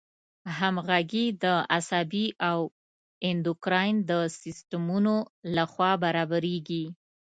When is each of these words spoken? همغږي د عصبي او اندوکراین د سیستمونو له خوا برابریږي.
همغږي 0.59 1.25
د 1.43 1.45
عصبي 1.75 2.27
او 2.49 2.59
اندوکراین 3.29 3.95
د 4.09 4.11
سیستمونو 4.41 5.15
له 5.55 5.63
خوا 5.71 5.91
برابریږي. 6.03 6.85